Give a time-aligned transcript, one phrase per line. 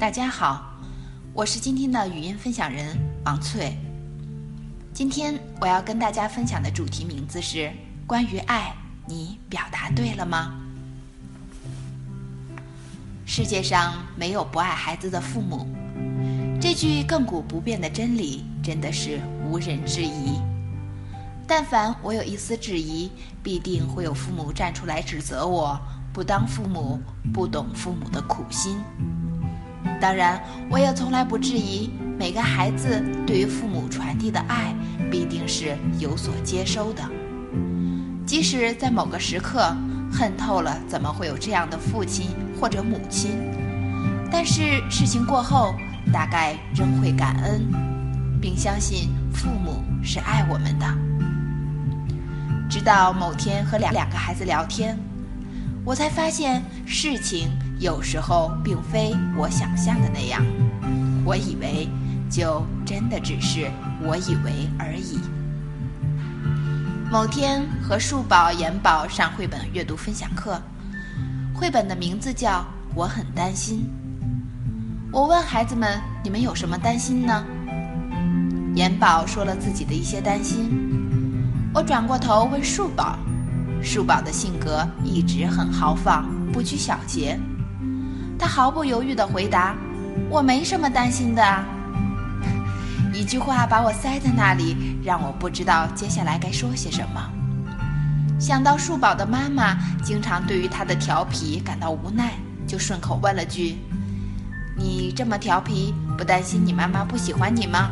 [0.00, 0.64] 大家好，
[1.34, 3.76] 我是今天的语音分享人王翠。
[4.94, 7.70] 今天我要跟大家分享的主题名字是
[8.06, 8.74] 关于爱，
[9.06, 10.58] 你表达对了吗？
[13.26, 15.66] 世界上没有不爱孩子的父母，
[16.58, 20.40] 这句亘古不变的真理真的是无人质疑。
[21.46, 25.78] 但凡我有一丝质疑，必定会有父母站出来指责我
[26.10, 26.98] 不当父母，
[27.34, 28.78] 不懂父母的苦心。
[30.00, 34.74] 当然，我也从来不质疑每个孩子对于父母传递的爱
[35.10, 37.02] 必定是有所接收的。
[38.24, 39.76] 即使在某个时刻
[40.10, 43.32] 恨透了怎么会有这样的父亲或者母亲，
[44.30, 45.74] 但是事情过后，
[46.12, 47.60] 大概仍会感恩，
[48.40, 50.86] 并相信父母是爱我们的。
[52.70, 54.96] 直到某天和两两个孩子聊天，
[55.84, 60.44] 我才发现事情有时候并非我想象的那样。
[61.24, 61.88] 我以为
[62.28, 63.70] 就真的只是
[64.02, 65.18] 我以为而已。
[67.10, 70.60] 某天和树宝、妍宝上绘本阅读分享课，
[71.54, 72.50] 绘本的名字叫
[72.94, 73.78] 《我很担心》。
[75.10, 77.44] 我问孩子们：“你们有什么担心呢？”
[78.76, 80.70] 妍宝说了自己的一些担心。
[81.72, 83.18] 我转过头问树宝，
[83.82, 87.40] 树宝的性格一直很豪放，不拘小节。
[88.40, 89.76] 他毫不犹豫地回答
[90.30, 91.42] ：“我没什么担心的。”
[93.12, 97.20] 一句话把我塞在那里，让我不知道接下来该说些什么。
[98.38, 102.32] 想到树宝的妈妈经常对于他的调皮感到无奈，
[102.66, 103.76] 就顺口问了句
[104.74, 107.90] ：“你这么调皮，不担心你妈妈不喜欢你吗？”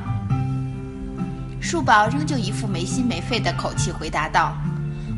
[1.60, 4.56] 树宝仍旧一副没心没肺的口气回答道：“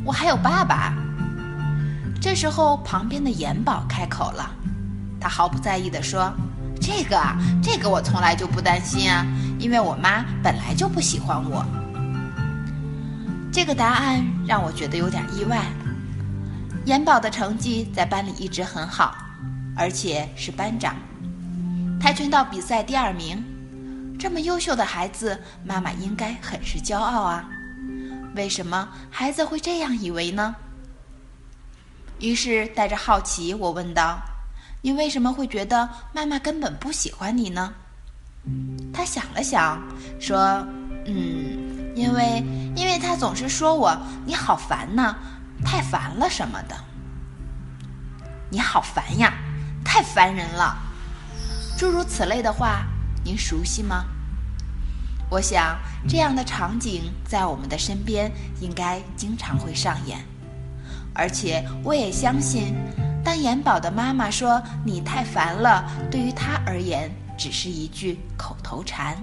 [0.05, 0.93] 我还有爸爸。”
[2.21, 4.51] 这时候，旁边的妍宝开口了，
[5.21, 6.33] 他毫不在意地说
[6.81, 9.27] ：“这个啊，这个我从来就不担心啊，
[9.59, 11.65] 因为我妈本来就不喜欢我。”
[13.53, 15.65] 这个答案让我觉得有点意外。
[16.87, 19.15] 延宝的成绩在班里一直很好，
[19.77, 20.97] 而且是班长，
[22.01, 23.45] 跆拳道比赛第二名。
[24.19, 27.49] 这么优秀的孩子，妈妈应该很是骄傲啊！
[28.35, 30.55] 为什么孩子会这样以为呢？
[32.19, 34.21] 于是带着好奇，我问道
[34.83, 37.73] ：“你为什么会觉得妈妈根本不喜欢你呢？”
[38.93, 39.83] 他想了想，
[40.19, 40.67] 说
[41.07, 42.43] ：“嗯，因为
[42.75, 45.17] 因为他总是说我你好烦呐，
[45.65, 46.75] 太烦了什么的。
[48.51, 49.33] 你好烦呀，
[49.85, 50.77] 太烦人了，
[51.79, 52.85] 诸如此类的话。”
[53.23, 54.07] 您熟悉吗？
[55.29, 60.25] 我想这样的场景在我们的身边应该经常会上演，
[61.15, 62.75] 而且我也相信，
[63.23, 69.17] 当延宝的妈妈说“你太烦了”，对于她而言只是一句口头禅，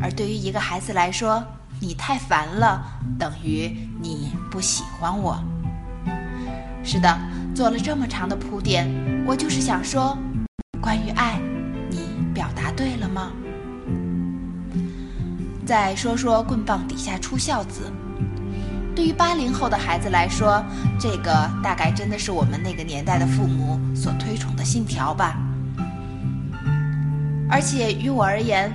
[0.00, 1.44] 而对于一个孩子来说
[1.80, 2.82] ，“你太烦了”
[3.18, 5.42] 等于你不喜欢我。
[6.84, 7.18] 是的，
[7.54, 8.88] 做了这么长的铺垫，
[9.26, 10.16] 我就是想说，
[10.80, 11.40] 关于爱。
[11.90, 12.00] 你
[12.32, 13.32] 表达对了吗？
[15.66, 17.90] 再说说棍棒底下出孝子。
[18.96, 20.64] 对于八零后的孩子来说，
[20.98, 25.36] 这个大概真的是我们那个年代的父母所推崇的信条吧。
[27.48, 28.72] 而且于我而言，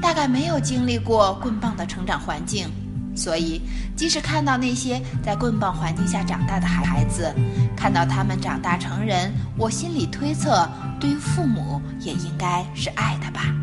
[0.00, 2.68] 大概没有经历过棍棒的成长环境，
[3.14, 3.60] 所以
[3.94, 7.32] 即使看到那些在棍棒环境下长大的孩孩子，
[7.76, 10.66] 看到他们长大成人，我心里推测。
[10.98, 13.54] 对于父母也应该是爱的吧，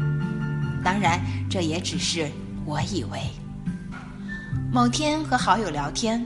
[0.84, 1.20] 当然
[1.50, 2.32] 这也只是
[2.66, 3.20] 我以为。
[4.70, 6.24] 某天和好友聊天，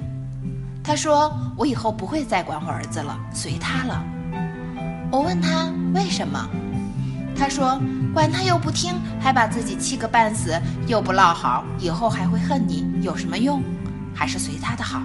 [0.84, 4.03] 他说我以后不会再管我儿子了，随他了。
[5.12, 6.50] 我问他为什么，
[7.38, 7.80] 他说
[8.13, 13.62] 管他又不听，还把自己气个半死，又不落好，以后还会恨你，有什么用？
[14.13, 15.01] 还是随他的好。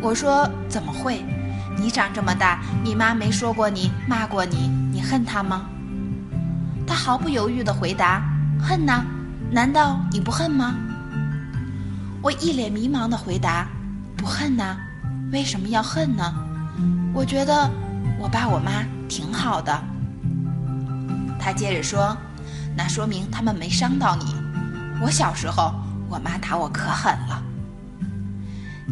[0.00, 1.24] 我说怎么会？
[1.76, 5.66] 你长这么大，你妈没说过你骂过你，你恨她吗？
[6.86, 8.22] 他毫不犹豫地回答
[8.62, 9.04] ：“恨呐，
[9.50, 10.74] 难道你不恨吗？”
[12.20, 13.68] 我一脸迷茫的回答
[14.16, 14.76] ：“不恨呐，
[15.32, 16.34] 为什么要恨呢？
[17.14, 17.70] 我觉得
[18.18, 19.80] 我爸我妈挺好的。”
[21.38, 22.16] 他接着说
[22.76, 24.34] ：“那说明他们没伤到你。
[25.00, 25.72] 我小时候，
[26.08, 27.42] 我妈打我可狠了。”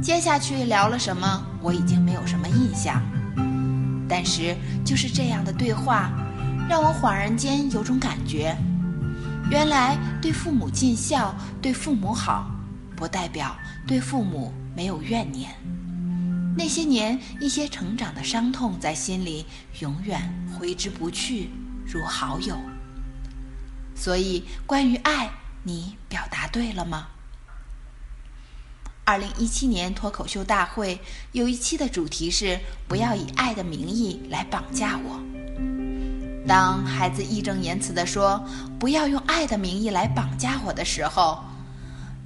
[0.01, 3.03] 接下去聊了什么，我已经没有什么印象。
[4.09, 6.13] 但是就是这样的对话，
[6.69, 8.57] 让我恍然间有种感觉：
[9.51, 12.49] 原来对父母尽孝、对父母好，
[12.97, 13.57] 不代表
[13.87, 15.55] 对父母没有怨念。
[16.57, 19.45] 那些年一些成长的伤痛在心里
[19.81, 21.51] 永远挥之不去，
[21.87, 22.57] 如好友。
[23.95, 25.31] 所以，关于爱，
[25.65, 27.09] 你表达对了吗？
[29.05, 30.99] 二零一七年脱口秀大会
[31.33, 32.59] 有一期的主题是
[32.89, 35.23] “不要以爱的名义来绑架我”。
[36.49, 38.45] 当孩子义正言辞地说
[38.81, 41.45] “不要用爱的名义来绑架我”的时候，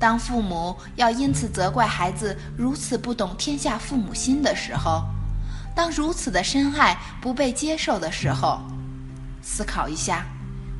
[0.00, 5.04] 当父母要因此责怪孩子如此不懂天下父母心的时候，
[5.76, 8.62] 当如此的深爱不被接受的时候，
[9.42, 10.24] 思考一下，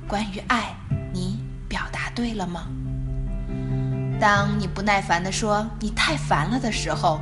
[0.09, 0.75] 关于爱，
[1.13, 1.39] 你
[1.69, 2.67] 表达对了吗？
[4.19, 7.21] 当你不耐烦地说“你太烦了”的时候，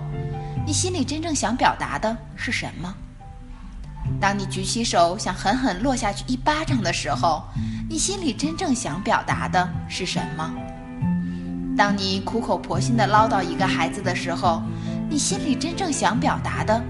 [0.64, 2.94] 你心里真正想表达的是什么？
[4.20, 7.42] 当你举起手想狠狠落下去一巴掌的时候，
[7.90, 10.48] 你心里真正想表达的是什么？
[11.78, 14.60] 当你苦口婆心地唠叨一个孩子的时候，
[15.08, 16.82] 你心里真正想表达的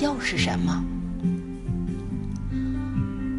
[0.00, 0.84] 又是什么？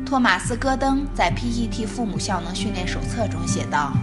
[0.05, 3.93] 托马斯·戈登在《PET 父母效能训练手册》中写道。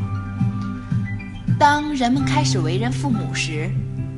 [1.58, 3.70] 当人们开始为人父母时，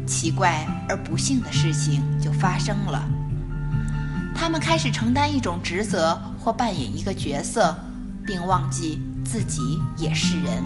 [0.07, 3.05] 奇怪而不幸的事情就发生了。
[4.33, 7.77] 他们开始承担一种职责或扮演一个角色，
[8.25, 9.61] 并忘记自己
[9.97, 10.63] 也是人。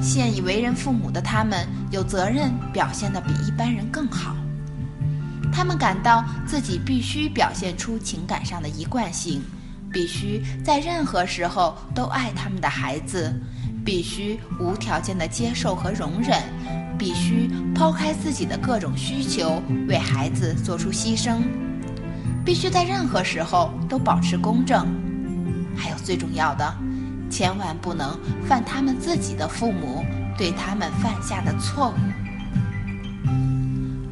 [0.00, 4.36] 现已为人父母的他们有责任表现得比一般人更好。
[5.52, 9.42] 他们感到自己必须表现出情感上的一贯性，
[9.92, 13.34] 必须在任何时候都爱他们的孩子。
[13.84, 16.42] 必须无条件的接受和容忍，
[16.98, 21.38] 必须抛开自己的各种需求，为孩子做出牺牲，
[22.44, 24.86] 必须在任何时候都保持公正。
[25.74, 26.76] 还有最重要的，
[27.30, 30.04] 千万不能犯他们自己的父母
[30.36, 31.94] 对他们犯下的错误。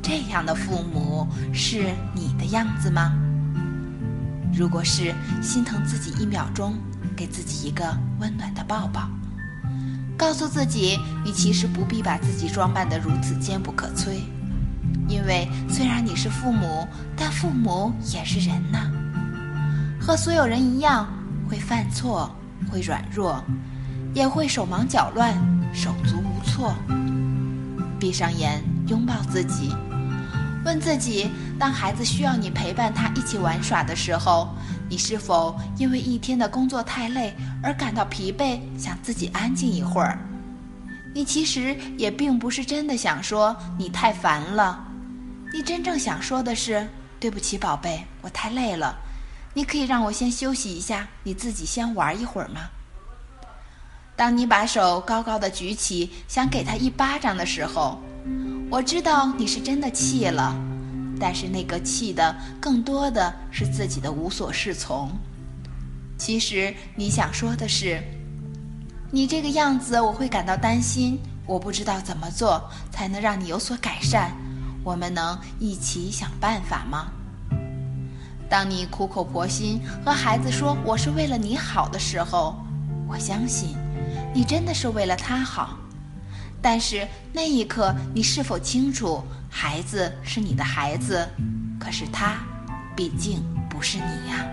[0.03, 3.13] 这样的父母是你的样子吗？
[4.55, 6.75] 如果是，心疼自己一秒钟，
[7.17, 7.85] 给自己一个
[8.21, 9.09] 温暖的抱抱。
[10.17, 14.21] 告诉自己，你其实不必把自己装扮得如此坚不可摧，
[15.09, 16.87] 因为虽然你是父母，
[17.17, 18.91] 但父母也是人呐，
[20.01, 21.09] 和所有人一样
[21.49, 22.35] 会犯错，
[22.71, 23.43] 会软弱，
[24.15, 25.35] 也会手忙脚乱、
[25.73, 26.75] 手足无措。
[27.99, 29.75] 闭上眼，拥抱自己，
[30.65, 34.49] 问自己：当孩子需要你陪伴他一起玩耍的时候。
[34.89, 40.17] 你是否因为一天的工作太累而感到疲惫，想自己安静一会儿？
[41.13, 44.87] 你其实也并不是真的想说你太烦了，
[45.53, 46.87] 你真正想说的是
[47.19, 48.97] 对不起，宝贝，我太累了，
[49.57, 52.69] 你可以让我先休息一下，你自己先玩一会儿吗？
[54.15, 57.99] 当你把手高高的举起，想给他一巴掌的时候，
[58.71, 60.55] 我知道你是真的气了。
[61.19, 65.11] 但是那个气的更多的是自己的无所适从。
[66.19, 68.05] 其实你想说的是，
[69.11, 72.63] 你这个样子我会感到担心，我不知道怎么做
[72.93, 74.37] 才能让你有所改善。
[74.85, 77.11] 我们能一起想办法吗？
[78.49, 82.57] 当你苦口婆心和孩子说我是为了你好的时候，
[83.09, 83.75] 我相信
[84.33, 85.79] 你真的是为了他好。
[86.63, 89.23] 但是那一刻，你是否清楚？
[89.49, 91.27] 孩子是你的孩子，
[91.79, 92.37] 可是他
[92.95, 94.45] 毕竟不是你呀。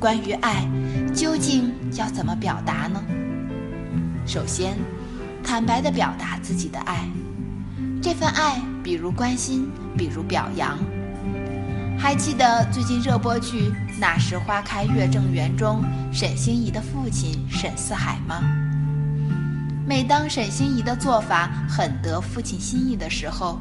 [0.00, 0.66] 关于爱，
[1.14, 3.02] 究竟要怎么表达呢？
[4.26, 4.76] 首先，
[5.44, 7.08] 坦白地表达自己的爱。
[8.02, 10.78] 这份爱，比如关心，比如表扬。
[12.02, 18.42] 还记得最近热播剧《那时花开月正圆》中沈星移的父亲沈四海吗？
[19.86, 23.60] 每当沈心怡的做法很得父亲心意的时候，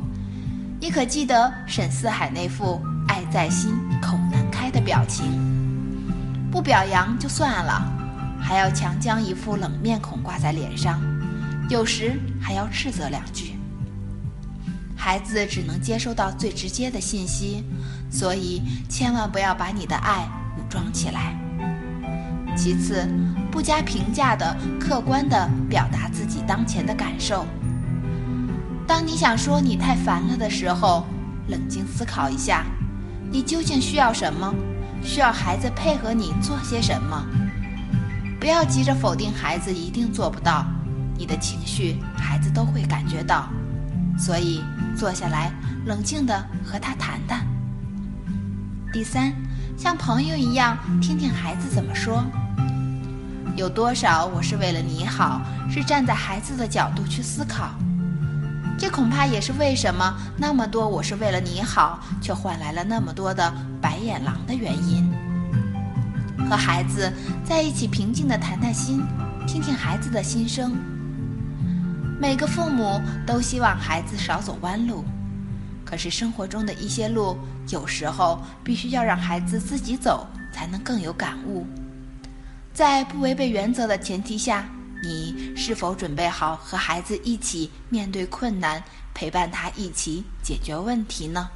[0.80, 5.24] 你可记得沈四海那副爱在心口难开的表情？
[6.50, 7.94] 不表扬就算了，
[8.42, 11.00] 还要强将一副冷面孔挂在脸上，
[11.70, 13.56] 有时还要斥责两句。
[14.98, 17.64] 孩子只能接收到最直接的信息，
[18.12, 20.28] 所以千万不要把你的爱
[20.58, 21.36] 武装起来。
[22.56, 23.08] 其次。
[23.52, 27.46] 不加评价的、客观的表达自己当前的感受。
[28.88, 31.06] 当你想说你太烦了的时候，
[31.50, 32.64] 冷静思考一下，
[33.30, 34.56] 你究竟需要什么？
[35.04, 37.22] 需要孩子配合你做些什么？
[38.40, 40.66] 不要急着否定孩子一定做不到，
[41.18, 43.50] 你的情绪孩子都会感觉到，
[44.18, 44.64] 所以
[44.98, 45.52] 坐下来
[45.86, 47.46] 冷静的和他谈谈。
[48.92, 49.34] 第三，
[49.78, 52.26] 像朋友一样听听孩子怎么说。
[53.56, 57.70] 有多少我是为了你好，是站在孩子的角度去思考，
[58.78, 65.10] 这恐怕也是为什么那么多我是为了你好，却换来了那么多的白眼狼的原因。
[66.50, 67.10] 和孩子
[67.46, 69.02] 在一起平静地谈谈心，
[69.48, 70.76] 听听孩子的心声。
[72.20, 75.06] 每个父母都希望孩子少走弯路，
[75.92, 81.68] 可是生活中的一些路，有时候必须要让孩子自己走，才能更有感悟。
[82.74, 84.70] 在不违背原则的前提下，
[85.04, 88.82] 你是否准备好和孩子一起面对困难，
[89.14, 91.50] 陪伴他一起解决问题呢？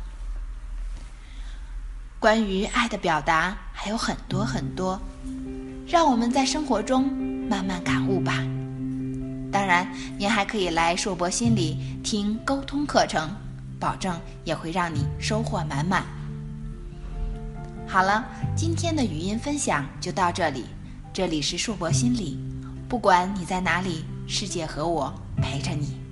[2.20, 5.00] 关于爱的表达还有很多很多，
[5.88, 7.08] 让我们在生活中
[7.50, 8.44] 慢慢感悟吧。
[9.50, 13.34] 当然，您还可以来硕博心理听沟通课程，
[13.80, 16.04] 保证也会让你收获满满。
[17.88, 20.66] 好了，今天的语音分享就到这里。
[21.14, 22.38] 这里是硕博心理，
[22.90, 26.05] 不管你在哪里，世界和我陪着你。